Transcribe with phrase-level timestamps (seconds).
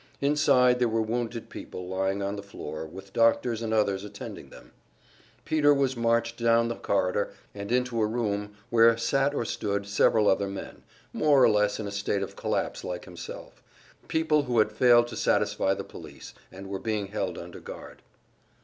[0.19, 4.71] Inside there were wounded people lying on the floor, with doctors and others attending them.
[5.45, 10.27] Peter was marched down the corridor, and into a room where sat or stood several
[10.27, 10.81] other men,
[11.13, 13.61] more or less in a state of collapse like himself;
[14.07, 18.01] people who had failed to satisfy the police, and were being held under guard.